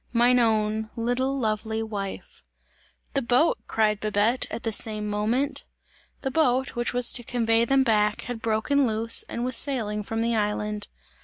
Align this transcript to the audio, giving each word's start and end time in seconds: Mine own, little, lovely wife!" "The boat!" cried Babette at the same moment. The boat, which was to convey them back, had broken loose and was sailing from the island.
Mine 0.13 0.39
own, 0.39 0.89
little, 0.95 1.37
lovely 1.37 1.83
wife!" 1.83 2.41
"The 3.13 3.21
boat!" 3.21 3.59
cried 3.67 3.99
Babette 3.99 4.47
at 4.49 4.63
the 4.63 4.71
same 4.71 5.07
moment. 5.07 5.63
The 6.21 6.31
boat, 6.31 6.69
which 6.75 6.91
was 6.91 7.11
to 7.11 7.23
convey 7.23 7.65
them 7.65 7.83
back, 7.83 8.21
had 8.23 8.41
broken 8.41 8.87
loose 8.87 9.21
and 9.29 9.45
was 9.45 9.55
sailing 9.55 10.01
from 10.01 10.21
the 10.23 10.35
island. 10.35 10.87